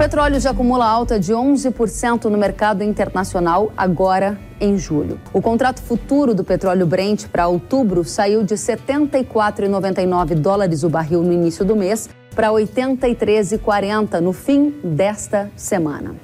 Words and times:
petróleo 0.00 0.40
já 0.40 0.52
acumula 0.52 0.86
alta 0.86 1.20
de 1.20 1.30
11% 1.34 2.24
no 2.24 2.38
mercado 2.38 2.82
internacional 2.82 3.70
agora 3.76 4.40
em 4.58 4.78
julho. 4.78 5.20
O 5.30 5.42
contrato 5.42 5.82
futuro 5.82 6.34
do 6.34 6.42
petróleo 6.42 6.86
Brent 6.86 7.26
para 7.26 7.46
outubro 7.46 8.02
saiu 8.02 8.42
de 8.42 8.54
74,99 8.54 10.36
dólares 10.36 10.82
o 10.84 10.88
barril 10.88 11.22
no 11.22 11.34
início 11.34 11.66
do 11.66 11.76
mês 11.76 12.08
para 12.34 12.48
83,40 12.48 14.20
no 14.20 14.32
fim 14.32 14.74
desta 14.82 15.50
semana. 15.54 16.14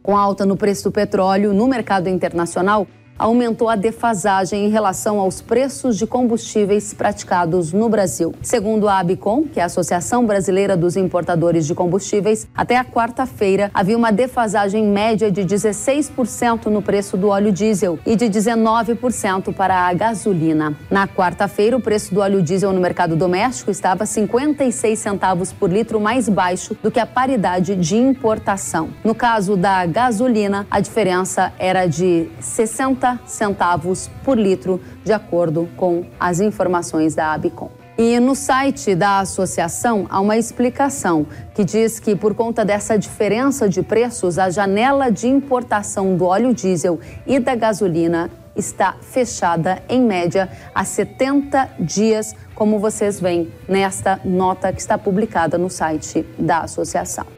Com 0.00 0.16
alta 0.16 0.46
no 0.46 0.56
preço 0.56 0.84
do 0.84 0.92
petróleo 0.92 1.52
no 1.52 1.66
mercado 1.66 2.08
internacional, 2.08 2.86
aumentou 3.18 3.68
a 3.68 3.74
defasagem 3.74 4.66
em 4.66 4.68
relação 4.68 5.18
aos 5.18 5.42
preços 5.42 5.98
de 5.98 6.06
combustíveis 6.06 6.94
praticados 6.94 7.72
no 7.72 7.88
Brasil. 7.88 8.34
Segundo 8.40 8.88
a 8.88 8.98
Abicom, 8.98 9.42
que 9.42 9.58
é 9.58 9.62
a 9.62 9.66
Associação 9.66 10.24
Brasileira 10.24 10.76
dos 10.76 10.96
Importadores 10.96 11.66
de 11.66 11.74
Combustíveis, 11.74 12.46
até 12.54 12.76
a 12.76 12.84
quarta-feira 12.84 13.70
havia 13.74 13.96
uma 13.96 14.12
defasagem 14.12 14.84
média 14.84 15.30
de 15.30 15.42
16% 15.42 16.66
no 16.66 16.80
preço 16.80 17.16
do 17.16 17.28
óleo 17.28 17.50
diesel 17.50 17.98
e 18.06 18.14
de 18.14 18.26
19% 18.26 19.52
para 19.54 19.88
a 19.88 19.92
gasolina. 19.92 20.76
Na 20.90 21.08
quarta-feira, 21.08 21.76
o 21.76 21.80
preço 21.80 22.14
do 22.14 22.20
óleo 22.20 22.42
diesel 22.42 22.72
no 22.72 22.80
mercado 22.80 23.16
doméstico 23.16 23.70
estava 23.70 24.06
56 24.06 24.98
centavos 24.98 25.52
por 25.52 25.70
litro 25.70 26.00
mais 26.00 26.28
baixo 26.28 26.76
do 26.82 26.90
que 26.90 27.00
a 27.00 27.06
paridade 27.06 27.74
de 27.74 27.96
importação. 27.96 28.90
No 29.02 29.14
caso 29.14 29.56
da 29.56 29.84
gasolina, 29.86 30.66
a 30.70 30.80
diferença 30.80 31.52
era 31.58 31.86
de 31.86 32.28
60 32.38 33.07
centavos 33.24 34.10
por 34.24 34.36
litro, 34.36 34.80
de 35.04 35.12
acordo 35.12 35.68
com 35.76 36.04
as 36.18 36.40
informações 36.40 37.14
da 37.14 37.32
Abicom. 37.32 37.70
E 37.96 38.20
no 38.20 38.34
site 38.34 38.94
da 38.94 39.18
associação 39.18 40.06
há 40.08 40.20
uma 40.20 40.36
explicação 40.36 41.26
que 41.54 41.64
diz 41.64 41.98
que, 41.98 42.14
por 42.14 42.32
conta 42.32 42.64
dessa 42.64 42.96
diferença 42.96 43.68
de 43.68 43.82
preços, 43.82 44.38
a 44.38 44.50
janela 44.50 45.10
de 45.10 45.26
importação 45.26 46.16
do 46.16 46.24
óleo 46.24 46.54
diesel 46.54 47.00
e 47.26 47.40
da 47.40 47.56
gasolina 47.56 48.30
está 48.54 48.96
fechada, 49.00 49.82
em 49.88 50.00
média, 50.00 50.48
há 50.74 50.84
70 50.84 51.70
dias, 51.80 52.34
como 52.54 52.78
vocês 52.78 53.20
veem 53.20 53.52
nesta 53.68 54.20
nota 54.24 54.72
que 54.72 54.80
está 54.80 54.98
publicada 54.98 55.56
no 55.56 55.70
site 55.70 56.24
da 56.38 56.60
associação. 56.60 57.37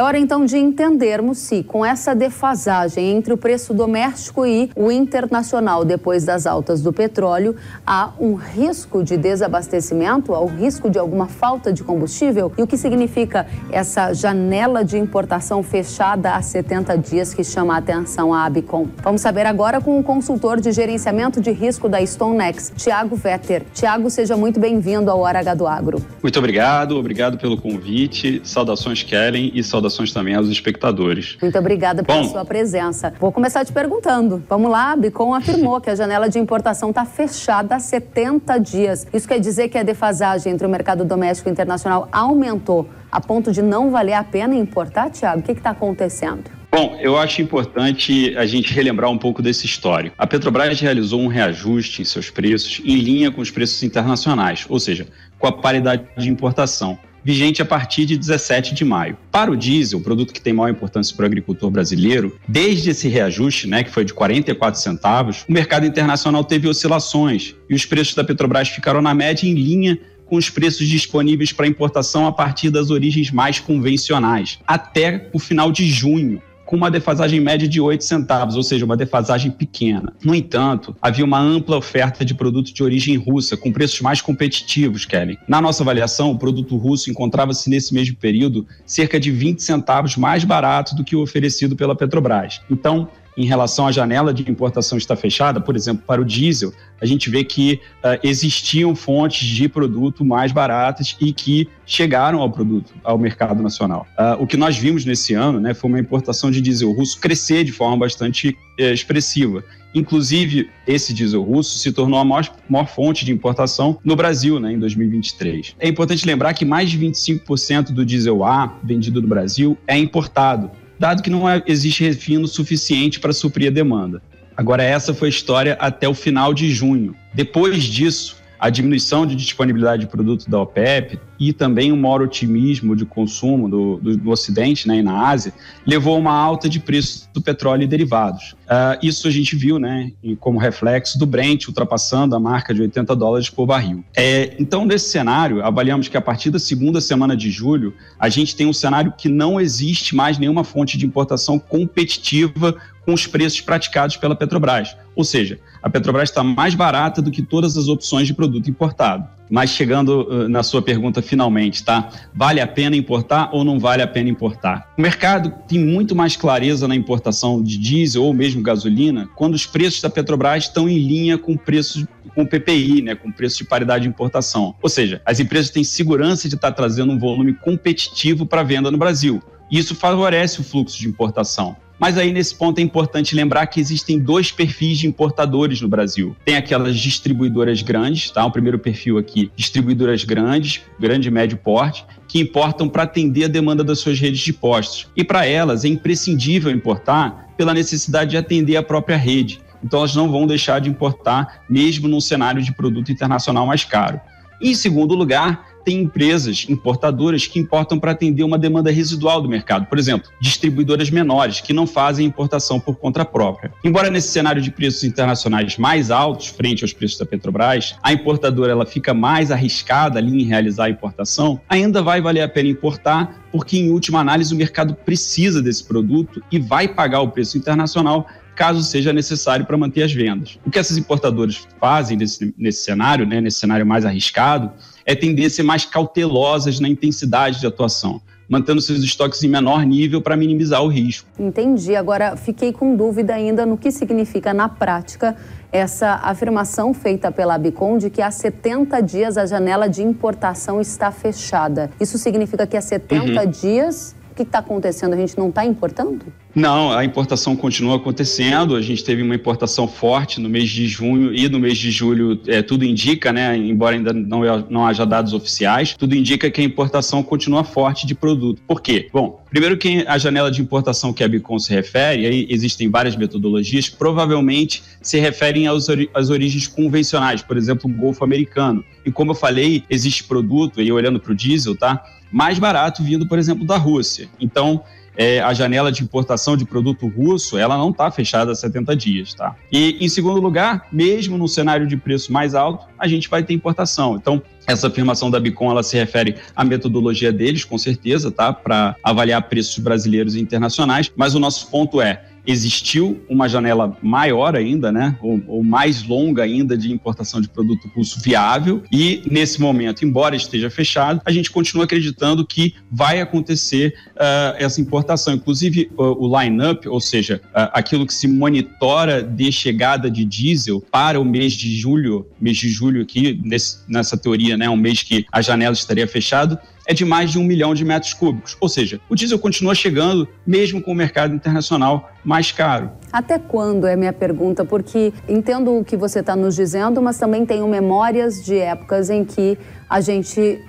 É 0.00 0.04
hora 0.04 0.16
então 0.16 0.46
de 0.46 0.56
entendermos 0.56 1.36
se, 1.38 1.64
com 1.64 1.84
essa 1.84 2.14
defasagem 2.14 3.10
entre 3.10 3.34
o 3.34 3.36
preço 3.36 3.74
doméstico 3.74 4.46
e 4.46 4.70
o 4.74 4.88
internacional 4.90 5.84
depois 5.84 6.24
das 6.24 6.46
altas 6.46 6.80
do 6.80 6.92
petróleo, 6.92 7.56
há 7.84 8.12
um 8.18 8.34
risco 8.34 9.02
de 9.02 9.16
desabastecimento, 9.18 10.32
há 10.32 10.40
o 10.40 10.46
risco 10.46 10.88
de 10.88 10.96
alguma 10.96 11.26
falta 11.26 11.72
de 11.72 11.82
combustível 11.82 12.52
e 12.56 12.62
o 12.62 12.68
que 12.68 12.78
significa 12.78 13.46
essa 13.70 14.14
janela 14.14 14.84
de 14.84 14.96
importação 14.96 15.60
fechada 15.60 16.34
há 16.34 16.40
70 16.40 16.96
dias 16.96 17.34
que 17.34 17.42
chama 17.42 17.74
a 17.74 17.78
atenção 17.78 18.32
a 18.32 18.46
Abicom. 18.46 18.86
Vamos 19.02 19.20
saber 19.20 19.44
agora 19.44 19.80
com 19.80 19.98
o 19.98 20.04
consultor 20.04 20.60
de 20.60 20.70
gerenciamento 20.70 21.40
de 21.40 21.50
risco 21.50 21.90
da 21.90 22.00
StoneX, 22.00 22.72
Tiago 22.76 23.16
Vetter. 23.16 23.64
Tiago, 23.74 24.08
seja 24.08 24.36
muito 24.36 24.60
bem-vindo 24.60 25.10
ao 25.10 25.18
Hora 25.20 25.40
H 25.40 25.54
do 25.54 25.66
Agro. 25.66 26.00
Muito 26.22 26.38
obrigado, 26.38 26.96
obrigado 26.96 27.36
pelo 27.36 27.60
convite. 27.60 28.40
Saudações, 28.44 29.02
Kellen, 29.02 29.50
e 29.52 29.62
saudações 29.62 29.89
saudações 29.90 30.12
também 30.12 30.34
aos 30.34 30.48
espectadores. 30.48 31.36
Muito 31.42 31.58
obrigada 31.58 32.02
pela 32.02 32.22
Bom, 32.22 32.28
sua 32.28 32.44
presença. 32.44 33.12
Vou 33.18 33.32
começar 33.32 33.64
te 33.64 33.72
perguntando. 33.72 34.42
Vamos 34.48 34.70
lá, 34.70 34.92
a 34.92 34.96
Bicom 34.96 35.34
afirmou 35.34 35.80
que 35.82 35.90
a 35.90 35.94
janela 35.94 36.28
de 36.28 36.38
importação 36.38 36.90
está 36.90 37.04
fechada 37.04 37.76
há 37.76 37.80
70 37.80 38.58
dias. 38.58 39.06
Isso 39.12 39.28
quer 39.28 39.40
dizer 39.40 39.68
que 39.68 39.76
a 39.76 39.82
defasagem 39.82 40.52
entre 40.52 40.66
o 40.66 40.70
mercado 40.70 41.04
doméstico 41.04 41.48
e 41.48 41.52
internacional 41.52 42.08
aumentou 42.12 42.88
a 43.10 43.20
ponto 43.20 43.50
de 43.50 43.60
não 43.60 43.90
valer 43.90 44.14
a 44.14 44.22
pena 44.22 44.54
importar, 44.54 45.10
Tiago? 45.10 45.40
O 45.40 45.42
que 45.42 45.52
está 45.52 45.70
acontecendo? 45.70 46.44
Bom, 46.72 46.96
eu 47.00 47.18
acho 47.18 47.42
importante 47.42 48.32
a 48.36 48.46
gente 48.46 48.72
relembrar 48.72 49.10
um 49.10 49.18
pouco 49.18 49.42
desse 49.42 49.66
histórico. 49.66 50.14
A 50.16 50.24
Petrobras 50.24 50.78
realizou 50.78 51.20
um 51.20 51.26
reajuste 51.26 52.00
em 52.00 52.04
seus 52.04 52.30
preços 52.30 52.80
em 52.84 52.96
linha 52.96 53.32
com 53.32 53.40
os 53.40 53.50
preços 53.50 53.82
internacionais, 53.82 54.66
ou 54.68 54.78
seja, 54.78 55.08
com 55.36 55.48
a 55.48 55.52
paridade 55.52 56.04
de 56.16 56.28
importação 56.28 56.96
vigente 57.24 57.62
a 57.62 57.64
partir 57.64 58.06
de 58.06 58.16
17 58.16 58.74
de 58.74 58.84
maio. 58.84 59.16
Para 59.30 59.50
o 59.50 59.56
diesel, 59.56 60.00
produto 60.00 60.32
que 60.32 60.40
tem 60.40 60.52
maior 60.52 60.70
importância 60.70 61.14
para 61.14 61.24
o 61.24 61.26
agricultor 61.26 61.70
brasileiro, 61.70 62.38
desde 62.48 62.90
esse 62.90 63.08
reajuste, 63.08 63.66
né, 63.66 63.84
que 63.84 63.90
foi 63.90 64.04
de 64.04 64.12
44 64.12 64.80
centavos, 64.80 65.44
o 65.48 65.52
mercado 65.52 65.86
internacional 65.86 66.44
teve 66.44 66.68
oscilações 66.68 67.54
e 67.68 67.74
os 67.74 67.84
preços 67.84 68.14
da 68.14 68.24
Petrobras 68.24 68.68
ficaram 68.68 69.02
na 69.02 69.14
média 69.14 69.46
em 69.46 69.54
linha 69.54 69.98
com 70.26 70.36
os 70.36 70.48
preços 70.48 70.88
disponíveis 70.88 71.52
para 71.52 71.66
importação 71.66 72.26
a 72.26 72.32
partir 72.32 72.70
das 72.70 72.90
origens 72.90 73.32
mais 73.32 73.58
convencionais, 73.58 74.60
até 74.64 75.28
o 75.32 75.40
final 75.40 75.72
de 75.72 75.88
junho 75.88 76.40
com 76.70 76.76
uma 76.76 76.88
defasagem 76.88 77.40
média 77.40 77.66
de 77.66 77.80
8 77.80 78.04
centavos, 78.04 78.54
ou 78.54 78.62
seja, 78.62 78.84
uma 78.84 78.96
defasagem 78.96 79.50
pequena. 79.50 80.12
No 80.24 80.32
entanto, 80.32 80.94
havia 81.02 81.24
uma 81.24 81.40
ampla 81.40 81.76
oferta 81.76 82.24
de 82.24 82.32
produtos 82.32 82.72
de 82.72 82.80
origem 82.80 83.16
russa, 83.16 83.56
com 83.56 83.72
preços 83.72 84.00
mais 84.00 84.22
competitivos, 84.22 85.04
Kelly. 85.04 85.36
Na 85.48 85.60
nossa 85.60 85.82
avaliação, 85.82 86.30
o 86.30 86.38
produto 86.38 86.76
russo 86.76 87.10
encontrava-se 87.10 87.68
nesse 87.68 87.92
mesmo 87.92 88.16
período 88.16 88.64
cerca 88.86 89.18
de 89.18 89.32
20 89.32 89.60
centavos 89.60 90.16
mais 90.16 90.44
barato 90.44 90.94
do 90.94 91.02
que 91.02 91.16
o 91.16 91.22
oferecido 91.22 91.74
pela 91.74 91.96
Petrobras. 91.96 92.60
Então, 92.70 93.08
em 93.40 93.46
relação 93.46 93.86
à 93.86 93.92
janela 93.92 94.34
de 94.34 94.48
importação 94.50 94.98
estar 94.98 95.16
fechada, 95.16 95.60
por 95.60 95.74
exemplo, 95.74 96.04
para 96.06 96.20
o 96.20 96.24
diesel, 96.24 96.74
a 97.00 97.06
gente 97.06 97.30
vê 97.30 97.42
que 97.42 97.80
uh, 98.04 98.20
existiam 98.22 98.94
fontes 98.94 99.48
de 99.48 99.66
produto 99.66 100.22
mais 100.22 100.52
baratas 100.52 101.16
e 101.18 101.32
que 101.32 101.66
chegaram 101.86 102.40
ao 102.40 102.50
produto, 102.50 102.92
ao 103.02 103.16
mercado 103.16 103.62
nacional. 103.62 104.06
Uh, 104.18 104.42
o 104.42 104.46
que 104.46 104.58
nós 104.58 104.76
vimos 104.76 105.06
nesse 105.06 105.32
ano 105.32 105.58
né, 105.58 105.72
foi 105.72 105.88
uma 105.88 105.98
importação 105.98 106.50
de 106.50 106.60
diesel 106.60 106.92
russo 106.92 107.18
crescer 107.18 107.64
de 107.64 107.72
forma 107.72 107.96
bastante 107.96 108.50
uh, 108.78 108.82
expressiva. 108.82 109.64
Inclusive, 109.94 110.68
esse 110.86 111.14
diesel 111.14 111.42
russo 111.42 111.78
se 111.78 111.90
tornou 111.92 112.20
a 112.20 112.24
maior, 112.24 112.54
maior, 112.68 112.86
fonte 112.86 113.24
de 113.24 113.32
importação 113.32 113.98
no 114.04 114.14
Brasil 114.14 114.60
né, 114.60 114.72
em 114.72 114.78
2023. 114.78 115.74
É 115.80 115.88
importante 115.88 116.26
lembrar 116.26 116.52
que 116.52 116.64
mais 116.64 116.90
de 116.90 116.98
25% 116.98 117.90
do 117.92 118.04
diesel 118.04 118.44
A 118.44 118.78
vendido 118.84 119.20
no 119.22 119.26
Brasil 119.26 119.78
é 119.88 119.98
importado 119.98 120.70
dado 121.00 121.22
que 121.22 121.30
não 121.30 121.48
é, 121.48 121.62
existe 121.66 122.04
refino 122.04 122.46
suficiente 122.46 123.18
para 123.18 123.32
suprir 123.32 123.68
a 123.68 123.70
demanda. 123.72 124.20
Agora, 124.54 124.82
essa 124.82 125.14
foi 125.14 125.28
a 125.28 125.30
história 125.30 125.72
até 125.80 126.06
o 126.06 126.12
final 126.12 126.52
de 126.52 126.70
junho. 126.70 127.16
Depois 127.32 127.84
disso, 127.84 128.36
a 128.58 128.68
diminuição 128.68 129.24
de 129.24 129.34
disponibilidade 129.34 130.02
de 130.02 130.08
produto 130.08 130.50
da 130.50 130.60
OPEP 130.60 131.18
e 131.40 131.54
também 131.54 131.90
um 131.90 131.96
maior 131.96 132.20
otimismo 132.20 132.94
de 132.94 133.06
consumo 133.06 133.66
do, 133.66 133.96
do, 133.96 134.16
do, 134.18 134.30
Ocidente 134.30 134.86
né, 134.86 134.98
e 134.98 135.02
na 135.02 135.26
Ásia 135.26 135.54
levou 135.86 136.14
a 136.14 136.18
uma 136.18 136.32
alta 136.32 136.68
de 136.68 136.78
preço 136.78 137.30
do 137.32 137.40
petróleo 137.40 137.82
e 137.82 137.86
derivados. 137.86 138.52
Uh, 138.66 138.98
isso 139.02 139.26
a 139.26 139.30
gente 139.30 139.56
viu 139.56 139.78
né, 139.78 140.12
como 140.38 140.58
reflexo 140.58 141.18
do 141.18 141.24
Brent 141.24 141.66
ultrapassando 141.66 142.36
a 142.36 142.40
marca 142.40 142.74
de 142.74 142.82
80 142.82 143.16
dólares 143.16 143.48
por 143.48 143.66
barril. 143.66 144.04
É, 144.14 144.54
então, 144.58 144.84
nesse 144.84 145.08
cenário, 145.08 145.64
avaliamos 145.64 146.08
que 146.08 146.16
a 146.16 146.20
partir 146.20 146.50
da 146.50 146.58
segunda 146.58 147.00
semana 147.00 147.34
de 147.34 147.50
julho, 147.50 147.94
a 148.18 148.28
gente 148.28 148.54
tem 148.54 148.66
um 148.66 148.72
cenário 148.72 149.14
que 149.16 149.28
não 149.28 149.58
existe 149.58 150.14
mais 150.14 150.36
nenhuma 150.36 150.62
fonte 150.62 150.98
de 150.98 151.06
importação 151.06 151.58
competitiva 151.58 152.76
com 153.04 153.14
os 153.14 153.26
preços 153.26 153.62
praticados 153.62 154.16
pela 154.16 154.36
Petrobras. 154.36 154.94
Ou 155.16 155.24
seja, 155.24 155.58
a 155.82 155.88
Petrobras 155.88 156.28
está 156.28 156.44
mais 156.44 156.74
barata 156.74 157.22
do 157.22 157.30
que 157.30 157.42
todas 157.42 157.78
as 157.78 157.88
opções 157.88 158.26
de 158.26 158.34
produto 158.34 158.68
importado. 158.68 159.39
Mas 159.50 159.70
chegando 159.70 160.28
uh, 160.28 160.48
na 160.48 160.62
sua 160.62 160.80
pergunta 160.80 161.20
finalmente, 161.20 161.82
tá? 161.82 162.08
Vale 162.32 162.60
a 162.60 162.66
pena 162.66 162.94
importar 162.94 163.50
ou 163.52 163.64
não 163.64 163.78
vale 163.78 164.02
a 164.02 164.06
pena 164.06 164.30
importar? 164.30 164.94
O 164.96 165.02
mercado 165.02 165.52
tem 165.66 165.78
muito 165.78 166.14
mais 166.14 166.36
clareza 166.36 166.86
na 166.86 166.94
importação 166.94 167.62
de 167.62 167.76
diesel 167.76 168.22
ou 168.22 168.32
mesmo 168.32 168.62
gasolina 168.62 169.28
quando 169.34 169.54
os 169.54 169.66
preços 169.66 170.00
da 170.00 170.08
Petrobras 170.08 170.64
estão 170.64 170.88
em 170.88 170.98
linha 170.98 171.36
com 171.36 171.56
preços 171.56 172.06
com 172.34 172.46
PPI, 172.46 173.02
né, 173.02 173.14
com 173.14 173.32
preço 173.32 173.58
de 173.58 173.64
paridade 173.64 174.04
de 174.04 174.08
importação. 174.08 174.74
Ou 174.80 174.88
seja, 174.88 175.20
as 175.26 175.40
empresas 175.40 175.70
têm 175.70 175.82
segurança 175.82 176.48
de 176.48 176.54
estar 176.54 176.70
trazendo 176.72 177.12
um 177.12 177.18
volume 177.18 177.52
competitivo 177.54 178.46
para 178.46 178.62
venda 178.62 178.90
no 178.90 178.96
Brasil. 178.96 179.42
Isso 179.70 179.94
favorece 179.94 180.60
o 180.60 180.64
fluxo 180.64 180.98
de 180.98 181.08
importação. 181.08 181.76
Mas 182.00 182.16
aí, 182.16 182.32
nesse 182.32 182.54
ponto, 182.54 182.78
é 182.78 182.82
importante 182.82 183.36
lembrar 183.36 183.66
que 183.66 183.78
existem 183.78 184.18
dois 184.18 184.50
perfis 184.50 184.98
de 184.98 185.06
importadores 185.06 185.82
no 185.82 185.88
Brasil. 185.88 186.34
Tem 186.46 186.56
aquelas 186.56 186.98
distribuidoras 186.98 187.82
grandes, 187.82 188.30
tá? 188.30 188.42
O 188.46 188.50
primeiro 188.50 188.78
perfil 188.78 189.18
aqui, 189.18 189.52
distribuidoras 189.54 190.24
grandes, 190.24 190.80
grande 190.98 191.28
e 191.28 191.30
médio 191.30 191.58
porte, 191.58 192.06
que 192.26 192.40
importam 192.40 192.88
para 192.88 193.02
atender 193.02 193.44
a 193.44 193.48
demanda 193.48 193.84
das 193.84 193.98
suas 193.98 194.18
redes 194.18 194.40
de 194.40 194.50
postos. 194.50 195.08
E 195.14 195.22
para 195.22 195.44
elas 195.44 195.84
é 195.84 195.88
imprescindível 195.88 196.70
importar 196.70 197.50
pela 197.54 197.74
necessidade 197.74 198.30
de 198.30 198.38
atender 198.38 198.76
a 198.76 198.82
própria 198.82 199.18
rede. 199.18 199.60
Então, 199.84 199.98
elas 199.98 200.16
não 200.16 200.30
vão 200.30 200.46
deixar 200.46 200.80
de 200.80 200.88
importar, 200.88 201.64
mesmo 201.68 202.08
num 202.08 202.20
cenário 202.20 202.62
de 202.62 202.72
produto 202.72 203.12
internacional 203.12 203.66
mais 203.66 203.84
caro. 203.84 204.18
Em 204.62 204.74
segundo 204.74 205.14
lugar, 205.14 205.69
tem 205.84 206.02
empresas 206.02 206.66
importadoras 206.68 207.46
que 207.46 207.58
importam 207.58 207.98
para 207.98 208.12
atender 208.12 208.42
uma 208.42 208.58
demanda 208.58 208.90
residual 208.90 209.40
do 209.40 209.48
mercado. 209.48 209.86
Por 209.86 209.98
exemplo, 209.98 210.30
distribuidoras 210.40 211.10
menores 211.10 211.60
que 211.60 211.72
não 211.72 211.86
fazem 211.86 212.26
importação 212.26 212.78
por 212.78 212.96
conta 212.96 213.24
própria. 213.24 213.72
Embora 213.84 214.10
nesse 214.10 214.28
cenário 214.28 214.62
de 214.62 214.70
preços 214.70 215.04
internacionais 215.04 215.76
mais 215.76 216.10
altos 216.10 216.48
frente 216.48 216.84
aos 216.84 216.92
preços 216.92 217.18
da 217.18 217.26
Petrobras, 217.26 217.96
a 218.02 218.12
importadora 218.12 218.72
ela 218.72 218.86
fica 218.86 219.14
mais 219.14 219.50
arriscada 219.50 220.18
ali 220.18 220.42
em 220.42 220.46
realizar 220.46 220.84
a 220.84 220.90
importação, 220.90 221.60
ainda 221.68 222.02
vai 222.02 222.20
valer 222.20 222.42
a 222.42 222.48
pena 222.48 222.68
importar, 222.68 223.42
porque 223.52 223.78
em 223.78 223.90
última 223.90 224.20
análise 224.20 224.54
o 224.54 224.56
mercado 224.56 224.94
precisa 224.94 225.62
desse 225.62 225.84
produto 225.84 226.42
e 226.50 226.58
vai 226.58 226.88
pagar 226.88 227.20
o 227.20 227.28
preço 227.28 227.58
internacional 227.58 228.26
caso 228.60 228.82
seja 228.82 229.10
necessário 229.10 229.64
para 229.64 229.74
manter 229.74 230.02
as 230.02 230.12
vendas. 230.12 230.58
O 230.66 230.70
que 230.70 230.78
essas 230.78 230.98
importadoras 230.98 231.66
fazem 231.80 232.14
nesse, 232.14 232.54
nesse 232.58 232.84
cenário, 232.84 233.24
né, 233.24 233.40
nesse 233.40 233.58
cenário 233.58 233.86
mais 233.86 234.04
arriscado, 234.04 234.70
é 235.06 235.14
tender 235.14 235.46
a 235.46 235.50
ser 235.50 235.62
mais 235.62 235.86
cautelosas 235.86 236.78
na 236.78 236.86
intensidade 236.86 237.58
de 237.58 237.66
atuação 237.66 238.20
mantendo 238.46 238.80
seus 238.80 238.98
estoques 239.04 239.44
em 239.44 239.48
menor 239.48 239.86
nível 239.86 240.20
para 240.20 240.36
minimizar 240.36 240.82
o 240.82 240.88
risco. 240.88 241.24
Entendi. 241.38 241.94
Agora, 241.94 242.34
fiquei 242.34 242.72
com 242.72 242.96
dúvida 242.96 243.32
ainda 243.32 243.64
no 243.64 243.78
que 243.78 243.92
significa 243.92 244.52
na 244.52 244.68
prática 244.68 245.36
essa 245.70 246.14
afirmação 246.16 246.92
feita 246.92 247.30
pela 247.30 247.54
Abicom 247.54 247.96
de 247.96 248.10
que 248.10 248.20
há 248.20 248.28
70 248.28 249.00
dias 249.02 249.38
a 249.38 249.46
janela 249.46 249.88
de 249.88 250.02
importação 250.02 250.80
está 250.80 251.12
fechada. 251.12 251.92
Isso 252.00 252.18
significa 252.18 252.66
que 252.66 252.76
há 252.76 252.80
70 252.80 253.40
uhum. 253.40 253.48
dias 253.48 254.16
o 254.30 254.34
que 254.34 254.42
está 254.42 254.58
acontecendo? 254.60 255.14
A 255.14 255.16
gente 255.16 255.36
não 255.36 255.48
está 255.48 255.64
importando? 255.64 256.26
Não, 256.54 256.92
a 256.92 257.04
importação 257.04 257.54
continua 257.54 257.96
acontecendo. 257.96 258.74
A 258.74 258.82
gente 258.82 259.04
teve 259.04 259.22
uma 259.22 259.34
importação 259.34 259.86
forte 259.86 260.40
no 260.40 260.48
mês 260.48 260.68
de 260.68 260.86
junho 260.86 261.34
e 261.34 261.48
no 261.48 261.58
mês 261.58 261.78
de 261.78 261.90
julho. 261.90 262.40
É, 262.46 262.62
tudo 262.62 262.84
indica, 262.84 263.32
né? 263.32 263.56
Embora 263.56 263.96
ainda 263.96 264.12
não, 264.12 264.40
não 264.68 264.86
haja 264.86 265.04
dados 265.04 265.32
oficiais, 265.32 265.94
tudo 265.96 266.14
indica 266.14 266.50
que 266.50 266.60
a 266.60 266.64
importação 266.64 267.22
continua 267.22 267.64
forte 267.64 268.06
de 268.06 268.14
produto. 268.14 268.62
Por 268.66 268.80
quê? 268.80 269.08
Bom, 269.12 269.42
primeiro 269.50 269.76
que 269.76 270.04
a 270.06 270.16
janela 270.16 270.50
de 270.50 270.62
importação 270.62 271.12
que 271.12 271.22
a 271.22 271.28
Bicom 271.28 271.58
se 271.58 271.74
refere, 271.74 272.24
aí 272.24 272.46
existem 272.48 272.88
várias 272.88 273.16
metodologias, 273.16 273.88
provavelmente 273.88 274.82
se 275.02 275.18
referem 275.18 275.66
aos, 275.66 275.88
às 276.14 276.30
origens 276.30 276.66
convencionais, 276.66 277.42
por 277.42 277.56
exemplo, 277.56 277.90
o 277.90 277.92
Golfo 277.92 278.24
Americano. 278.24 278.84
E 279.04 279.10
como 279.10 279.32
eu 279.32 279.34
falei, 279.34 279.84
existe 279.90 280.24
produto, 280.24 280.80
aí 280.80 280.90
olhando 280.90 281.20
para 281.20 281.32
o 281.32 281.34
diesel, 281.34 281.76
tá? 281.76 282.02
Mais 282.30 282.58
barato 282.58 283.02
vindo, 283.02 283.26
por 283.26 283.38
exemplo, 283.38 283.66
da 283.66 283.76
Rússia. 283.76 284.28
Então, 284.40 284.82
é, 285.16 285.40
a 285.40 285.52
janela 285.52 285.90
de 285.90 286.02
importação 286.02 286.56
de 286.56 286.64
produto 286.64 287.06
russo, 287.06 287.58
ela 287.58 287.76
não 287.76 287.90
está 287.90 288.10
fechada 288.10 288.52
há 288.52 288.54
70 288.54 288.96
dias, 288.96 289.34
tá? 289.34 289.54
E, 289.70 289.96
em 290.00 290.08
segundo 290.08 290.40
lugar, 290.40 290.86
mesmo 290.92 291.36
no 291.36 291.48
cenário 291.48 291.86
de 291.86 291.96
preço 291.96 292.32
mais 292.32 292.54
alto, 292.54 292.86
a 292.98 293.06
gente 293.06 293.28
vai 293.28 293.42
ter 293.42 293.54
importação. 293.54 294.16
Então, 294.16 294.42
essa 294.66 294.86
afirmação 294.86 295.30
da 295.30 295.40
Bicom, 295.40 295.70
ela 295.70 295.82
se 295.82 295.96
refere 295.96 296.36
à 296.54 296.64
metodologia 296.64 297.32
deles, 297.32 297.64
com 297.64 297.76
certeza, 297.76 298.30
tá? 298.30 298.52
Para 298.52 298.96
avaliar 299.02 299.42
preços 299.42 299.78
brasileiros 299.78 300.34
e 300.34 300.40
internacionais, 300.40 301.10
mas 301.16 301.34
o 301.34 301.40
nosso 301.40 301.68
ponto 301.68 302.00
é, 302.00 302.24
existiu 302.46 303.22
uma 303.28 303.48
janela 303.48 303.96
maior 304.02 304.56
ainda, 304.56 304.90
né, 304.90 305.16
ou, 305.20 305.40
ou, 305.46 305.62
mais 305.62 306.02
longa 306.02 306.42
ainda 306.42 306.76
de 306.76 306.92
importação 306.92 307.40
de 307.40 307.48
produto 307.48 307.90
russo 307.94 308.20
viável. 308.20 308.82
E 308.90 309.22
nesse 309.30 309.60
momento, 309.60 310.04
embora 310.04 310.34
esteja 310.36 310.70
fechado, 310.70 311.20
a 311.24 311.30
gente 311.30 311.50
continua 311.50 311.84
acreditando 311.84 312.46
que 312.46 312.74
vai 312.90 313.20
acontecer 313.20 313.94
uh, 314.16 314.56
essa 314.58 314.80
importação. 314.80 315.34
Inclusive 315.34 315.90
uh, 315.96 316.02
o 316.02 316.40
line-up, 316.40 316.88
ou 316.88 317.00
seja, 317.00 317.40
uh, 317.48 317.70
aquilo 317.72 318.06
que 318.06 318.14
se 318.14 318.26
monitora 318.26 319.22
de 319.22 319.52
chegada 319.52 320.10
de 320.10 320.24
diesel 320.24 320.80
para 320.90 321.20
o 321.20 321.24
mês 321.24 321.52
de 321.52 321.76
julho, 321.76 322.26
mês 322.40 322.56
de 322.56 322.68
julho 322.68 323.02
aqui 323.02 323.40
nesse, 323.44 323.78
nessa 323.88 324.16
teoria, 324.16 324.56
né, 324.56 324.68
um 324.68 324.76
mês 324.76 325.02
que 325.02 325.26
a 325.30 325.42
janela 325.42 325.74
estaria 325.74 326.06
fechado, 326.06 326.58
é 326.90 326.92
de 326.92 327.04
mais 327.04 327.30
de 327.30 327.38
um 327.38 327.44
milhão 327.44 327.72
de 327.72 327.84
metros 327.84 328.12
cúbicos. 328.12 328.56
Ou 328.60 328.68
seja, 328.68 329.00
o 329.08 329.14
diesel 329.14 329.38
continua 329.38 329.76
chegando, 329.76 330.26
mesmo 330.44 330.82
com 330.82 330.90
o 330.90 330.94
mercado 330.94 331.32
internacional 331.32 332.10
mais 332.24 332.50
caro. 332.50 332.90
Até 333.12 333.38
quando 333.38 333.86
é 333.86 333.94
minha 333.94 334.12
pergunta? 334.12 334.64
Porque 334.64 335.12
entendo 335.28 335.78
o 335.78 335.84
que 335.84 335.96
você 335.96 336.18
está 336.18 336.34
nos 336.34 336.56
dizendo, 336.56 337.00
mas 337.00 337.16
também 337.16 337.46
tenho 337.46 337.68
memórias 337.68 338.44
de 338.44 338.58
épocas 338.58 339.08
em 339.08 339.24
que 339.24 339.56
a 339.88 340.00
gente 340.00 340.60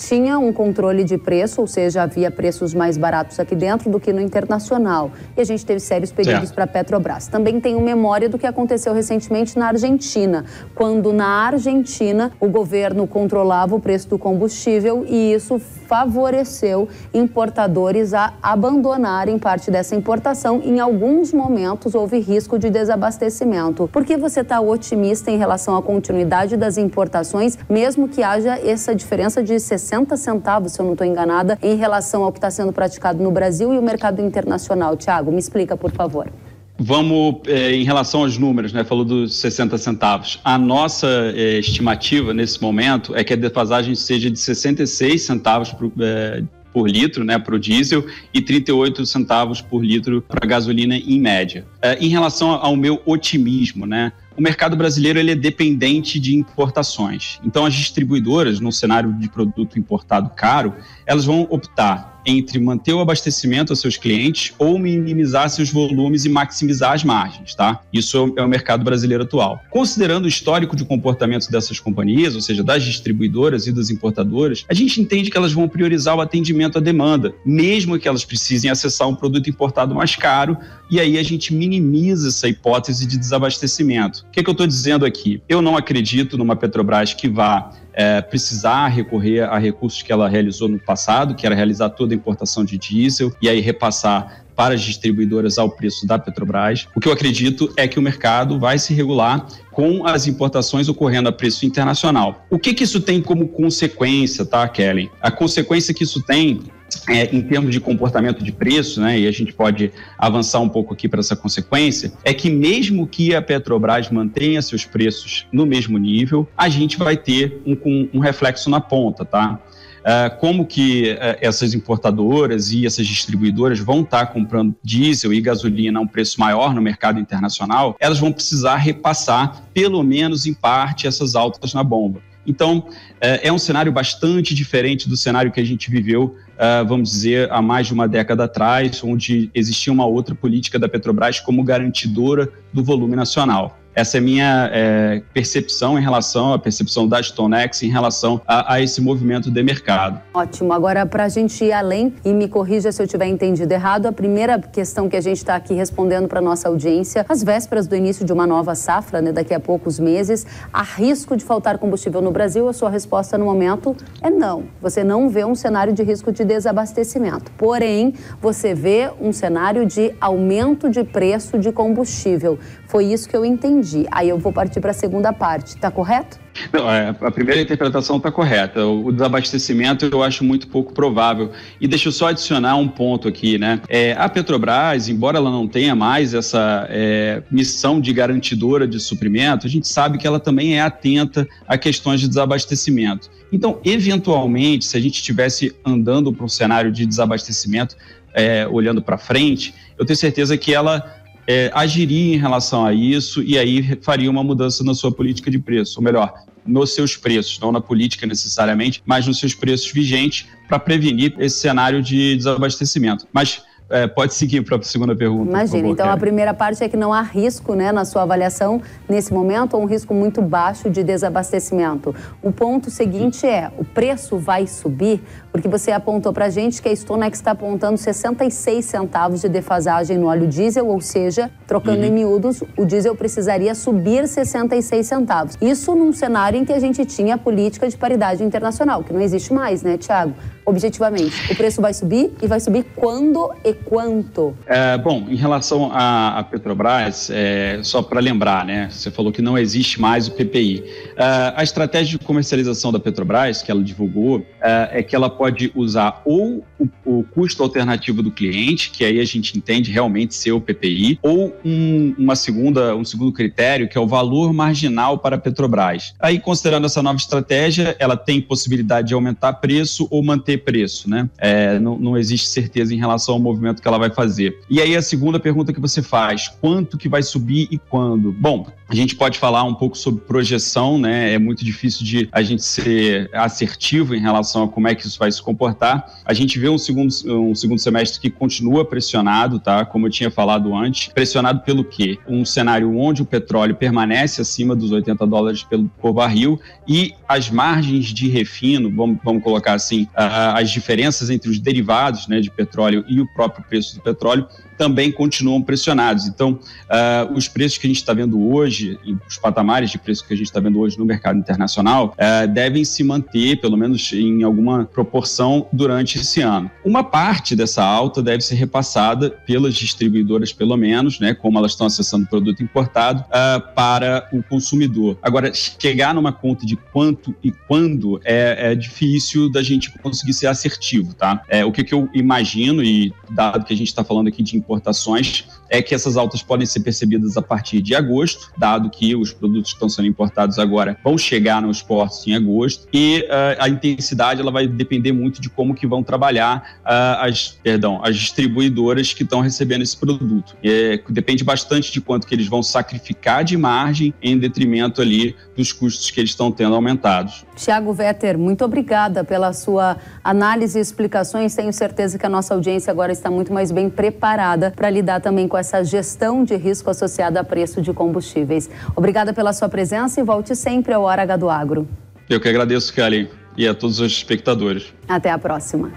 tinha 0.00 0.38
um 0.38 0.50
controle 0.50 1.04
de 1.04 1.18
preço, 1.18 1.60
ou 1.60 1.66
seja, 1.66 2.02
havia 2.02 2.30
preços 2.30 2.72
mais 2.72 2.96
baratos 2.96 3.38
aqui 3.38 3.54
dentro 3.54 3.90
do 3.90 4.00
que 4.00 4.12
no 4.14 4.20
internacional. 4.20 5.10
E 5.36 5.40
a 5.42 5.44
gente 5.44 5.64
teve 5.64 5.78
sérios 5.78 6.10
pedidos 6.10 6.50
para 6.50 6.64
a 6.64 6.66
Petrobras. 6.66 7.28
Também 7.28 7.60
tenho 7.60 7.78
memória 7.82 8.26
do 8.26 8.38
que 8.38 8.46
aconteceu 8.46 8.94
recentemente 8.94 9.58
na 9.58 9.66
Argentina, 9.66 10.46
quando 10.74 11.12
na 11.12 11.26
Argentina 11.26 12.32
o 12.40 12.48
governo 12.48 13.06
controlava 13.06 13.76
o 13.76 13.80
preço 13.80 14.08
do 14.08 14.18
combustível 14.18 15.04
e 15.06 15.34
isso 15.34 15.58
favoreceu 15.58 16.88
importadores 17.12 18.14
a 18.14 18.32
abandonarem 18.42 19.38
parte 19.38 19.70
dessa 19.70 19.94
importação. 19.94 20.62
Em 20.64 20.80
alguns 20.80 21.30
momentos 21.30 21.94
houve 21.94 22.20
risco 22.20 22.58
de 22.58 22.70
desabastecimento. 22.70 23.88
Por 23.92 24.04
que 24.04 24.16
você 24.16 24.40
está 24.40 24.60
otimista 24.60 25.30
em 25.30 25.36
relação 25.36 25.76
à 25.76 25.82
continuidade 25.82 26.56
das 26.56 26.78
importações, 26.78 27.58
mesmo 27.68 28.08
que 28.08 28.22
haja 28.22 28.58
essa 28.58 28.94
diferença 28.94 29.42
de 29.42 29.60
60 29.60 29.89
60 29.90 30.16
centavos, 30.16 30.72
se 30.72 30.80
eu 30.80 30.84
não 30.86 30.92
estou 30.92 31.06
enganada, 31.06 31.58
em 31.60 31.74
relação 31.74 32.22
ao 32.22 32.30
que 32.30 32.38
está 32.38 32.50
sendo 32.50 32.72
praticado 32.72 33.20
no 33.22 33.32
Brasil 33.32 33.74
e 33.74 33.78
o 33.78 33.82
mercado 33.82 34.22
internacional. 34.22 34.96
Tiago, 34.96 35.32
me 35.32 35.38
explica, 35.38 35.76
por 35.76 35.90
favor. 35.90 36.30
Vamos, 36.78 37.40
é, 37.46 37.72
em 37.72 37.84
relação 37.84 38.20
aos 38.22 38.38
números, 38.38 38.72
né? 38.72 38.84
Falou 38.84 39.04
dos 39.04 39.34
60 39.34 39.76
centavos. 39.76 40.40
A 40.44 40.56
nossa 40.56 41.08
é, 41.34 41.58
estimativa 41.58 42.32
nesse 42.32 42.62
momento 42.62 43.14
é 43.16 43.24
que 43.24 43.34
a 43.34 43.36
defasagem 43.36 43.94
seja 43.94 44.30
de 44.30 44.38
66 44.38 45.22
centavos 45.22 45.72
por, 45.72 45.92
é, 46.00 46.42
por 46.72 46.88
litro 46.88 47.24
né, 47.24 47.38
para 47.38 47.54
o 47.54 47.58
diesel 47.58 48.06
e 48.32 48.40
38 48.40 49.04
centavos 49.04 49.60
por 49.60 49.84
litro 49.84 50.22
para 50.22 50.40
a 50.42 50.48
gasolina 50.48 50.96
em 50.96 51.20
média. 51.20 51.66
É, 51.82 51.98
em 51.98 52.08
relação 52.08 52.50
ao 52.50 52.76
meu 52.76 53.02
otimismo, 53.04 53.86
né, 53.86 54.12
o 54.40 54.42
mercado 54.42 54.74
brasileiro 54.74 55.18
ele 55.18 55.32
é 55.32 55.34
dependente 55.34 56.18
de 56.18 56.34
importações. 56.34 57.38
Então, 57.44 57.66
as 57.66 57.74
distribuidoras, 57.74 58.58
no 58.58 58.72
cenário 58.72 59.12
de 59.12 59.28
produto 59.28 59.78
importado 59.78 60.30
caro, 60.30 60.74
elas 61.04 61.26
vão 61.26 61.46
optar 61.50 62.09
entre 62.24 62.58
manter 62.58 62.92
o 62.92 63.00
abastecimento 63.00 63.72
aos 63.72 63.80
seus 63.80 63.96
clientes 63.96 64.52
ou 64.58 64.78
minimizar 64.78 65.48
seus 65.50 65.70
volumes 65.70 66.24
e 66.24 66.28
maximizar 66.28 66.92
as 66.92 67.04
margens, 67.04 67.54
tá? 67.54 67.80
Isso 67.92 68.32
é 68.36 68.42
o 68.42 68.48
mercado 68.48 68.84
brasileiro 68.84 69.24
atual. 69.24 69.60
Considerando 69.70 70.24
o 70.24 70.28
histórico 70.28 70.76
de 70.76 70.84
comportamento 70.84 71.50
dessas 71.50 71.78
companhias, 71.78 72.34
ou 72.34 72.40
seja, 72.40 72.62
das 72.62 72.82
distribuidoras 72.82 73.66
e 73.66 73.72
das 73.72 73.90
importadoras, 73.90 74.64
a 74.68 74.74
gente 74.74 75.00
entende 75.00 75.30
que 75.30 75.36
elas 75.36 75.52
vão 75.52 75.68
priorizar 75.68 76.16
o 76.16 76.20
atendimento 76.20 76.78
à 76.78 76.80
demanda, 76.80 77.34
mesmo 77.44 77.98
que 77.98 78.08
elas 78.08 78.24
precisem 78.24 78.70
acessar 78.70 79.08
um 79.08 79.14
produto 79.14 79.48
importado 79.48 79.94
mais 79.94 80.16
caro, 80.16 80.56
e 80.90 80.98
aí 80.98 81.18
a 81.18 81.22
gente 81.22 81.54
minimiza 81.54 82.28
essa 82.28 82.48
hipótese 82.48 83.06
de 83.06 83.16
desabastecimento. 83.16 84.24
O 84.28 84.30
que, 84.32 84.40
é 84.40 84.42
que 84.42 84.50
eu 84.50 84.52
estou 84.52 84.66
dizendo 84.66 85.04
aqui? 85.04 85.42
Eu 85.48 85.62
não 85.62 85.76
acredito 85.76 86.36
numa 86.36 86.56
Petrobras 86.56 87.14
que 87.14 87.28
vá 87.28 87.70
é, 87.92 88.20
precisar 88.20 88.88
recorrer 88.88 89.42
a 89.42 89.58
recursos 89.58 90.02
que 90.02 90.12
ela 90.12 90.28
realizou 90.28 90.68
no 90.68 90.78
passado, 90.78 91.34
que 91.34 91.46
era 91.46 91.54
realizar 91.54 91.90
toda 91.90 92.14
a 92.14 92.16
importação 92.16 92.64
de 92.64 92.78
diesel 92.78 93.32
e 93.40 93.48
aí 93.48 93.60
repassar 93.60 94.44
para 94.54 94.74
as 94.74 94.82
distribuidoras 94.82 95.56
ao 95.56 95.70
preço 95.70 96.06
da 96.06 96.18
Petrobras. 96.18 96.86
O 96.94 97.00
que 97.00 97.08
eu 97.08 97.12
acredito 97.12 97.72
é 97.78 97.88
que 97.88 97.98
o 97.98 98.02
mercado 98.02 98.58
vai 98.58 98.78
se 98.78 98.92
regular 98.92 99.46
com 99.70 100.06
as 100.06 100.26
importações 100.26 100.86
ocorrendo 100.86 101.30
a 101.30 101.32
preço 101.32 101.64
internacional. 101.64 102.44
O 102.50 102.58
que, 102.58 102.74
que 102.74 102.84
isso 102.84 103.00
tem 103.00 103.22
como 103.22 103.48
consequência, 103.48 104.44
tá, 104.44 104.68
Kelly? 104.68 105.10
A 105.22 105.30
consequência 105.30 105.94
que 105.94 106.04
isso 106.04 106.20
tem 106.22 106.60
é, 107.08 107.34
em 107.34 107.42
termos 107.42 107.72
de 107.72 107.80
comportamento 107.80 108.42
de 108.42 108.52
preço, 108.52 109.00
né, 109.00 109.18
e 109.18 109.26
a 109.26 109.30
gente 109.30 109.52
pode 109.52 109.92
avançar 110.18 110.60
um 110.60 110.68
pouco 110.68 110.94
aqui 110.94 111.08
para 111.08 111.20
essa 111.20 111.36
consequência, 111.36 112.12
é 112.24 112.32
que 112.32 112.50
mesmo 112.50 113.06
que 113.06 113.34
a 113.34 113.42
Petrobras 113.42 114.10
mantenha 114.10 114.60
seus 114.62 114.84
preços 114.84 115.46
no 115.52 115.66
mesmo 115.66 115.98
nível, 115.98 116.48
a 116.56 116.68
gente 116.68 116.98
vai 116.98 117.16
ter 117.16 117.60
um, 117.66 118.08
um 118.14 118.18
reflexo 118.18 118.68
na 118.70 118.80
ponta, 118.80 119.24
tá? 119.24 119.58
Uh, 120.00 120.34
como 120.38 120.64
que 120.64 121.12
uh, 121.12 121.36
essas 121.42 121.74
importadoras 121.74 122.72
e 122.72 122.86
essas 122.86 123.06
distribuidoras 123.06 123.78
vão 123.80 124.00
estar 124.00 124.24
tá 124.24 124.32
comprando 124.32 124.74
diesel 124.82 125.30
e 125.30 125.40
gasolina 125.42 125.98
a 125.98 126.02
um 126.02 126.06
preço 126.06 126.40
maior 126.40 126.74
no 126.74 126.80
mercado 126.80 127.20
internacional, 127.20 127.94
elas 128.00 128.18
vão 128.18 128.32
precisar 128.32 128.76
repassar, 128.76 129.62
pelo 129.74 130.02
menos 130.02 130.46
em 130.46 130.54
parte, 130.54 131.06
essas 131.06 131.34
altas 131.34 131.74
na 131.74 131.84
bomba. 131.84 132.22
Então, 132.46 132.88
é, 133.20 133.48
é 133.48 133.52
um 133.52 133.58
cenário 133.58 133.92
bastante 133.92 134.54
diferente 134.54 135.08
do 135.08 135.16
cenário 135.16 135.52
que 135.52 135.60
a 135.60 135.64
gente 135.64 135.90
viveu, 135.90 136.34
é, 136.60 136.84
vamos 136.84 137.10
dizer, 137.10 137.50
há 137.50 137.62
mais 137.62 137.86
de 137.86 137.94
uma 137.94 138.06
década 138.06 138.44
atrás, 138.44 139.02
onde 139.02 139.50
existia 139.54 139.90
uma 139.90 140.04
outra 140.04 140.34
política 140.34 140.78
da 140.78 140.90
Petrobras 140.90 141.40
como 141.40 141.64
garantidora 141.64 142.52
do 142.70 142.84
volume 142.84 143.16
nacional. 143.16 143.79
Essa 143.94 144.18
é 144.18 144.20
a 144.20 144.22
minha 144.22 144.70
é, 144.72 145.22
percepção 145.34 145.98
em 145.98 146.02
relação 146.02 146.52
à 146.52 146.58
percepção 146.58 147.08
da 147.08 147.20
StoneX 147.20 147.82
em 147.82 147.90
relação 147.90 148.40
a, 148.46 148.74
a 148.74 148.80
esse 148.80 149.00
movimento 149.00 149.50
de 149.50 149.62
mercado. 149.62 150.20
Ótimo. 150.32 150.72
Agora, 150.72 151.04
para 151.04 151.24
a 151.24 151.28
gente 151.28 151.64
ir 151.64 151.72
além, 151.72 152.14
e 152.24 152.32
me 152.32 152.48
corrija 152.48 152.92
se 152.92 153.02
eu 153.02 153.06
tiver 153.06 153.26
entendido 153.26 153.72
errado, 153.72 154.06
a 154.06 154.12
primeira 154.12 154.58
questão 154.58 155.08
que 155.08 155.16
a 155.16 155.20
gente 155.20 155.38
está 155.38 155.56
aqui 155.56 155.74
respondendo 155.74 156.28
para 156.28 156.40
nossa 156.40 156.68
audiência, 156.68 157.26
às 157.28 157.42
vésperas 157.42 157.86
do 157.86 157.96
início 157.96 158.24
de 158.24 158.32
uma 158.32 158.46
nova 158.46 158.74
safra, 158.74 159.20
né, 159.20 159.32
daqui 159.32 159.52
a 159.52 159.60
poucos 159.60 159.98
meses, 159.98 160.46
há 160.72 160.82
risco 160.82 161.36
de 161.36 161.44
faltar 161.44 161.78
combustível 161.78 162.22
no 162.22 162.30
Brasil? 162.30 162.68
A 162.68 162.72
sua 162.72 162.90
resposta 162.90 163.36
no 163.36 163.44
momento 163.44 163.96
é 164.22 164.30
não. 164.30 164.64
Você 164.80 165.02
não 165.02 165.28
vê 165.28 165.44
um 165.44 165.54
cenário 165.54 165.92
de 165.92 166.02
risco 166.02 166.30
de 166.30 166.44
desabastecimento. 166.44 167.50
Porém, 167.58 168.14
você 168.40 168.72
vê 168.72 169.10
um 169.20 169.32
cenário 169.32 169.84
de 169.84 170.14
aumento 170.20 170.88
de 170.88 171.02
preço 171.02 171.58
de 171.58 171.72
combustível. 171.72 172.58
Foi 172.90 173.04
isso 173.04 173.28
que 173.28 173.36
eu 173.36 173.44
entendi. 173.44 174.04
Aí 174.10 174.28
eu 174.28 174.36
vou 174.36 174.52
partir 174.52 174.80
para 174.80 174.90
a 174.90 174.94
segunda 174.94 175.32
parte. 175.32 175.76
Está 175.76 175.92
correto? 175.92 176.40
Não, 176.72 176.90
é, 176.90 177.14
a 177.20 177.30
primeira 177.30 177.60
interpretação 177.60 178.16
está 178.16 178.32
correta. 178.32 178.84
O 178.84 179.12
desabastecimento 179.12 180.06
eu 180.06 180.24
acho 180.24 180.42
muito 180.42 180.66
pouco 180.66 180.92
provável. 180.92 181.52
E 181.80 181.86
deixa 181.86 182.08
eu 182.08 182.12
só 182.12 182.26
adicionar 182.26 182.74
um 182.74 182.88
ponto 182.88 183.28
aqui, 183.28 183.58
né? 183.58 183.80
É, 183.88 184.14
a 184.18 184.28
Petrobras, 184.28 185.08
embora 185.08 185.38
ela 185.38 185.52
não 185.52 185.68
tenha 185.68 185.94
mais 185.94 186.34
essa 186.34 186.88
é, 186.90 187.44
missão 187.48 188.00
de 188.00 188.12
garantidora 188.12 188.88
de 188.88 188.98
suprimento, 188.98 189.68
a 189.68 189.70
gente 189.70 189.86
sabe 189.86 190.18
que 190.18 190.26
ela 190.26 190.40
também 190.40 190.76
é 190.76 190.80
atenta 190.80 191.46
a 191.68 191.78
questões 191.78 192.20
de 192.20 192.26
desabastecimento. 192.26 193.30
Então, 193.52 193.80
eventualmente, 193.84 194.84
se 194.84 194.96
a 194.96 195.00
gente 195.00 195.14
estivesse 195.14 195.76
andando 195.84 196.32
para 196.32 196.44
um 196.44 196.48
cenário 196.48 196.90
de 196.90 197.06
desabastecimento, 197.06 197.96
é, 198.34 198.66
olhando 198.66 199.02
para 199.02 199.18
frente, 199.18 199.74
eu 199.98 200.06
tenho 200.06 200.16
certeza 200.16 200.56
que 200.56 200.74
ela 200.74 201.19
é, 201.46 201.70
agiria 201.74 202.34
em 202.34 202.38
relação 202.38 202.84
a 202.84 202.92
isso 202.92 203.42
e 203.42 203.58
aí 203.58 203.98
faria 204.02 204.30
uma 204.30 204.44
mudança 204.44 204.84
na 204.84 204.94
sua 204.94 205.12
política 205.12 205.50
de 205.50 205.58
preço, 205.58 205.98
ou 205.98 206.04
melhor, 206.04 206.32
nos 206.66 206.94
seus 206.94 207.16
preços, 207.16 207.58
não 207.58 207.72
na 207.72 207.80
política 207.80 208.26
necessariamente, 208.26 209.02
mas 209.04 209.26
nos 209.26 209.38
seus 209.38 209.54
preços 209.54 209.90
vigentes 209.90 210.46
para 210.68 210.78
prevenir 210.78 211.34
esse 211.38 211.58
cenário 211.58 212.02
de 212.02 212.36
desabastecimento. 212.36 213.26
Mas 213.32 213.62
é, 213.90 214.06
pode 214.06 214.34
seguir 214.34 214.62
para 214.62 214.76
a 214.76 214.82
segunda 214.82 215.16
pergunta. 215.16 215.50
Imagina, 215.50 215.78
favor, 215.78 215.92
então 215.92 216.06
Karen. 216.06 216.16
a 216.16 216.20
primeira 216.20 216.54
parte 216.54 216.82
é 216.82 216.88
que 216.88 216.96
não 216.96 217.12
há 217.12 217.22
risco 217.22 217.74
né, 217.74 217.90
na 217.90 218.04
sua 218.04 218.22
avaliação 218.22 218.80
nesse 219.08 219.34
momento, 219.34 219.74
ou 219.74 219.82
um 219.82 219.86
risco 219.86 220.14
muito 220.14 220.40
baixo 220.40 220.88
de 220.88 221.02
desabastecimento. 221.02 222.14
O 222.40 222.52
ponto 222.52 222.88
seguinte 222.90 223.46
é: 223.46 223.70
o 223.76 223.84
preço 223.84 224.38
vai 224.38 224.66
subir? 224.66 225.20
Porque 225.50 225.68
você 225.68 225.90
apontou 225.90 226.32
para 226.32 226.46
a 226.46 226.48
gente 226.48 226.80
que 226.80 226.88
a 226.88 226.92
Stonex 226.92 227.38
está 227.38 227.50
apontando 227.50 227.98
66 227.98 228.84
centavos 228.84 229.40
de 229.40 229.48
defasagem 229.48 230.16
no 230.16 230.26
óleo 230.28 230.46
diesel, 230.46 230.86
ou 230.86 231.00
seja, 231.00 231.50
trocando 231.66 231.98
uhum. 231.98 232.04
em 232.04 232.12
miúdos, 232.12 232.62
o 232.76 232.84
diesel 232.84 233.16
precisaria 233.16 233.74
subir 233.74 234.28
66 234.28 235.04
centavos. 235.04 235.58
Isso 235.60 235.94
num 235.96 236.12
cenário 236.12 236.58
em 236.58 236.64
que 236.64 236.72
a 236.72 236.78
gente 236.78 237.04
tinha 237.04 237.34
a 237.34 237.38
política 237.38 237.88
de 237.88 237.96
paridade 237.96 238.44
internacional, 238.44 239.02
que 239.02 239.12
não 239.12 239.20
existe 239.20 239.52
mais, 239.52 239.82
né, 239.82 239.98
Tiago? 239.98 240.34
Objetivamente, 240.64 241.52
o 241.52 241.56
preço 241.56 241.82
vai 241.82 241.92
subir 241.92 242.32
e 242.40 242.46
vai 242.46 242.60
subir 242.60 242.84
quando 242.94 243.50
e 243.64 243.79
quanto? 243.84 244.56
É, 244.66 244.96
bom, 244.98 245.26
em 245.28 245.36
relação 245.36 245.90
à, 245.92 246.44
Petrobras, 246.50 247.30
é, 247.32 247.80
só 247.82 248.02
para 248.02 248.20
lembrar, 248.20 248.64
né? 248.64 248.88
Você 248.90 249.10
falou 249.10 249.32
que 249.32 249.42
não 249.42 249.58
existe 249.58 250.00
mais 250.00 250.28
o 250.28 250.32
PPI. 250.32 250.84
É, 251.16 251.52
a 251.56 251.62
estratégia 251.62 252.18
de 252.18 252.24
comercialização 252.24 252.92
da 252.92 252.98
Petrobras, 252.98 253.62
que 253.62 253.70
ela 253.70 253.82
divulgou, 253.82 254.44
é, 254.60 255.00
é 255.00 255.02
que 255.02 255.14
ela 255.14 255.28
pode 255.28 255.72
usar 255.74 256.22
ou 256.24 256.64
o, 256.78 256.88
o, 257.04 257.24
custo 257.24 257.62
alternativo 257.62 258.22
do 258.22 258.30
cliente, 258.30 258.90
que 258.90 259.04
aí 259.04 259.20
a 259.20 259.24
gente 259.24 259.56
entende 259.56 259.90
realmente 259.90 260.34
ser 260.34 260.52
o 260.52 260.60
PPI, 260.60 261.18
ou 261.22 261.54
um, 261.64 262.14
uma 262.18 262.36
segunda, 262.36 262.94
um 262.96 263.04
segundo 263.04 263.32
critério, 263.32 263.88
que 263.88 263.96
é 263.96 264.00
o 264.00 264.06
valor 264.06 264.52
marginal 264.52 265.18
para 265.18 265.36
a 265.36 265.38
Petrobras. 265.38 266.14
Aí, 266.18 266.40
considerando 266.40 266.86
essa 266.86 267.02
nova 267.02 267.16
estratégia, 267.16 267.96
ela 267.98 268.16
tem 268.16 268.40
possibilidade 268.40 269.08
de 269.08 269.14
aumentar 269.14 269.54
preço 269.54 270.06
ou 270.10 270.22
manter 270.22 270.58
preço, 270.58 271.08
né? 271.08 271.28
É, 271.38 271.78
não, 271.78 271.98
não 271.98 272.18
existe 272.18 272.48
certeza 272.48 272.94
em 272.94 272.98
relação 272.98 273.34
ao 273.34 273.40
movimento 273.40 273.69
investimento 273.70 273.82
que 273.82 273.88
ela 273.88 273.98
vai 273.98 274.10
fazer. 274.10 274.58
E 274.68 274.80
aí 274.80 274.96
a 274.96 275.02
segunda 275.02 275.38
pergunta 275.38 275.72
que 275.72 275.80
você 275.80 276.02
faz, 276.02 276.48
quanto 276.60 276.98
que 276.98 277.08
vai 277.08 277.22
subir 277.22 277.68
e 277.70 277.78
quando? 277.78 278.32
Bom, 278.32 278.66
a 278.88 278.94
gente 278.94 279.14
pode 279.14 279.38
falar 279.38 279.62
um 279.62 279.74
pouco 279.74 279.96
sobre 279.96 280.20
projeção, 280.22 280.98
né? 280.98 281.32
É 281.32 281.38
muito 281.38 281.64
difícil 281.64 282.04
de 282.04 282.28
a 282.32 282.42
gente 282.42 282.62
ser 282.62 283.30
assertivo 283.32 284.14
em 284.14 284.20
relação 284.20 284.64
a 284.64 284.68
como 284.68 284.88
é 284.88 284.94
que 284.94 285.06
isso 285.06 285.18
vai 285.18 285.30
se 285.30 285.40
comportar. 285.40 286.20
A 286.24 286.34
gente 286.34 286.58
vê 286.58 286.68
um 286.68 286.76
segundo, 286.76 287.12
um 287.26 287.54
segundo 287.54 287.78
semestre 287.78 288.20
que 288.20 288.28
continua 288.28 288.84
pressionado, 288.84 289.60
tá? 289.60 289.84
Como 289.84 290.06
eu 290.06 290.10
tinha 290.10 290.30
falado 290.30 290.74
antes. 290.74 291.12
Pressionado 291.12 291.60
pelo 291.60 291.84
quê? 291.84 292.18
Um 292.26 292.44
cenário 292.44 292.96
onde 292.98 293.22
o 293.22 293.24
petróleo 293.24 293.76
permanece 293.76 294.42
acima 294.42 294.74
dos 294.74 294.90
80 294.90 295.24
dólares 295.24 295.64
por 296.00 296.12
barril 296.12 296.60
e 296.88 297.14
as 297.28 297.48
margens 297.48 298.06
de 298.06 298.28
refino, 298.28 298.90
vamos, 298.90 299.18
vamos 299.22 299.42
colocar 299.44 299.74
assim, 299.74 300.08
as 300.14 300.68
diferenças 300.68 301.30
entre 301.30 301.48
os 301.48 301.60
derivados 301.60 302.26
né, 302.26 302.40
de 302.40 302.50
petróleo 302.50 303.04
e 303.08 303.20
o 303.20 303.26
próprio 303.34 303.59
próprio 303.60 303.68
preço 303.68 303.96
do 303.96 304.02
petróleo 304.02 304.46
também 304.80 305.12
continuam 305.12 305.60
pressionados. 305.60 306.26
Então, 306.26 306.52
uh, 306.52 307.34
os 307.34 307.46
preços 307.46 307.76
que 307.76 307.86
a 307.86 307.90
gente 307.90 307.98
está 307.98 308.14
vendo 308.14 308.50
hoje, 308.50 308.98
os 309.28 309.36
patamares 309.36 309.90
de 309.90 309.98
preço 309.98 310.26
que 310.26 310.32
a 310.32 310.36
gente 310.36 310.46
está 310.46 310.58
vendo 310.58 310.80
hoje 310.80 310.98
no 310.98 311.04
mercado 311.04 311.38
internacional, 311.38 312.14
uh, 312.16 312.48
devem 312.48 312.82
se 312.82 313.04
manter, 313.04 313.60
pelo 313.60 313.76
menos 313.76 314.10
em 314.14 314.42
alguma 314.42 314.86
proporção, 314.86 315.68
durante 315.70 316.18
esse 316.18 316.40
ano. 316.40 316.70
Uma 316.82 317.04
parte 317.04 317.54
dessa 317.54 317.84
alta 317.84 318.22
deve 318.22 318.42
ser 318.42 318.54
repassada 318.54 319.28
pelas 319.28 319.74
distribuidoras, 319.74 320.50
pelo 320.50 320.74
menos, 320.78 321.20
né, 321.20 321.34
como 321.34 321.58
elas 321.58 321.72
estão 321.72 321.86
acessando 321.86 322.26
produto 322.26 322.62
importado, 322.62 323.20
uh, 323.20 323.74
para 323.74 324.30
o 324.32 324.42
consumidor. 324.42 325.18
Agora, 325.20 325.52
chegar 325.52 326.14
numa 326.14 326.32
conta 326.32 326.64
de 326.64 326.76
quanto 326.76 327.34
e 327.44 327.52
quando 327.52 328.18
é, 328.24 328.72
é 328.72 328.74
difícil 328.74 329.52
da 329.52 329.62
gente 329.62 329.92
conseguir 329.98 330.32
ser 330.32 330.46
assertivo, 330.46 331.12
tá? 331.12 331.42
É, 331.50 331.66
o 331.66 331.70
que, 331.70 331.84
que 331.84 331.92
eu 331.92 332.08
imagino, 332.14 332.82
e 332.82 333.12
dado 333.52 333.64
que 333.64 333.72
a 333.72 333.76
gente 333.76 333.88
está 333.88 334.04
falando 334.04 334.28
aqui 334.28 334.42
de 334.42 334.56
importações 334.56 335.46
é 335.70 335.80
que 335.80 335.94
essas 335.94 336.16
altas 336.16 336.42
podem 336.42 336.66
ser 336.66 336.80
percebidas 336.80 337.36
a 337.36 337.42
partir 337.42 337.80
de 337.80 337.94
agosto, 337.94 338.50
dado 338.58 338.90
que 338.90 339.14
os 339.14 339.32
produtos 339.32 339.70
que 339.70 339.76
estão 339.76 339.88
sendo 339.88 340.08
importados 340.08 340.58
agora 340.58 340.98
vão 341.02 341.16
chegar 341.16 341.62
nos 341.62 341.80
portos 341.80 342.26
em 342.26 342.34
agosto, 342.34 342.88
e 342.92 343.24
uh, 343.28 343.62
a 343.62 343.68
intensidade 343.68 344.40
ela 344.40 344.50
vai 344.50 344.66
depender 344.66 345.12
muito 345.12 345.40
de 345.40 345.48
como 345.48 345.74
que 345.74 345.86
vão 345.86 346.02
trabalhar 346.02 346.80
uh, 346.80 347.24
as, 347.24 347.58
perdão, 347.62 348.00
as 348.04 348.16
distribuidoras 348.16 349.14
que 349.14 349.22
estão 349.22 349.40
recebendo 349.40 349.82
esse 349.82 349.96
produto. 349.96 350.56
É, 350.62 351.00
depende 351.08 351.44
bastante 351.44 351.92
de 351.92 352.00
quanto 352.00 352.26
que 352.26 352.34
eles 352.34 352.48
vão 352.48 352.62
sacrificar 352.62 353.44
de 353.44 353.56
margem 353.56 354.12
em 354.20 354.36
detrimento 354.36 355.00
ali 355.00 355.36
dos 355.56 355.72
custos 355.72 356.10
que 356.10 356.20
eles 356.20 356.30
estão 356.30 356.50
tendo 356.50 356.74
aumentados. 356.74 357.44
Tiago 357.54 357.92
Vetter, 357.92 358.38
muito 358.38 358.64
obrigada 358.64 359.22
pela 359.22 359.52
sua 359.52 359.98
análise 360.24 360.78
e 360.78 360.82
explicações. 360.82 361.54
Tenho 361.54 361.72
certeza 361.72 362.18
que 362.18 362.24
a 362.24 362.28
nossa 362.28 362.54
audiência 362.54 362.90
agora 362.90 363.12
está 363.12 363.30
muito 363.30 363.52
mais 363.52 363.70
bem 363.70 363.90
preparada 363.90 364.72
para 364.74 364.88
lidar 364.88 365.20
também 365.20 365.46
com 365.46 365.56
essa 365.60 365.84
gestão 365.84 366.42
de 366.42 366.56
risco 366.56 366.90
associada 366.90 367.40
a 367.40 367.44
preço 367.44 367.80
de 367.80 367.92
combustíveis. 367.92 368.68
Obrigada 368.96 369.32
pela 369.32 369.52
sua 369.52 369.68
presença 369.68 370.20
e 370.20 370.24
volte 370.24 370.56
sempre 370.56 370.92
ao 370.92 371.02
Hora 371.02 371.22
H 371.22 371.36
do 371.36 371.48
Agro. 371.48 371.88
Eu 372.28 372.40
que 372.40 372.48
agradeço, 372.48 372.92
Kelly, 372.92 373.30
e 373.56 373.66
a 373.68 373.74
todos 373.74 374.00
os 374.00 374.12
espectadores. 374.12 374.92
Até 375.08 375.30
a 375.30 375.38
próxima. 375.38 375.92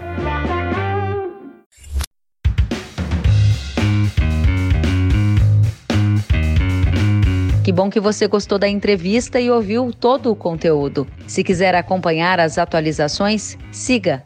Que 7.63 7.72
bom 7.72 7.89
que 7.89 8.00
você 8.00 8.27
gostou 8.27 8.60
da 8.60 8.67
entrevista 8.67 9.39
e 9.39 9.50
ouviu 9.50 9.93
todo 9.93 10.29
o 10.29 10.36
conteúdo. 10.36 11.08
Se 11.25 11.46
quiser 11.46 11.74
acompanhar 11.75 12.38
as 12.38 12.58
atualizações, 12.58 13.58
siga 13.72 14.24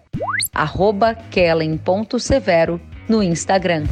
kellen.severo 1.29 2.81
no 3.07 3.21
Instagram. 3.21 3.83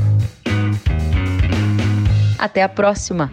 Até 2.37 2.63
a 2.63 2.69
próxima! 2.69 3.31